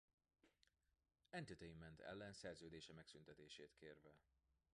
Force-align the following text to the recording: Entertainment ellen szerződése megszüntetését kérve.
Entertainment 1.31 1.99
ellen 2.05 2.33
szerződése 2.33 2.93
megszüntetését 2.93 3.73
kérve. 3.73 4.17